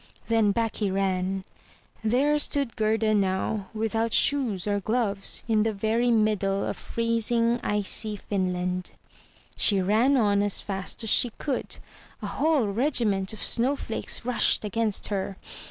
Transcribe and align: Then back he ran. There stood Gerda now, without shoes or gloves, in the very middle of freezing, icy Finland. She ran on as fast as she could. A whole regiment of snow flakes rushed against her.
Then 0.29 0.51
back 0.51 0.77
he 0.77 0.89
ran. 0.89 1.43
There 2.03 2.39
stood 2.39 2.75
Gerda 2.75 3.13
now, 3.13 3.69
without 3.71 4.15
shoes 4.15 4.65
or 4.65 4.79
gloves, 4.79 5.43
in 5.47 5.61
the 5.61 5.73
very 5.73 6.09
middle 6.09 6.65
of 6.65 6.75
freezing, 6.75 7.59
icy 7.61 8.15
Finland. 8.15 8.93
She 9.55 9.79
ran 9.79 10.17
on 10.17 10.41
as 10.41 10.59
fast 10.59 11.03
as 11.03 11.11
she 11.11 11.29
could. 11.37 11.77
A 12.23 12.25
whole 12.25 12.65
regiment 12.69 13.31
of 13.31 13.43
snow 13.43 13.75
flakes 13.75 14.25
rushed 14.25 14.65
against 14.65 15.09
her. 15.09 15.37